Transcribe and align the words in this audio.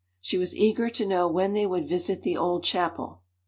She 0.19 0.39
was 0.39 0.57
eager 0.57 0.89
to 0.89 1.05
know 1.05 1.27
when 1.27 1.53
they 1.53 1.67
would 1.67 1.87
visit 1.87 2.23
the 2.23 2.35
old 2.35 2.63
chapel. 2.63 3.21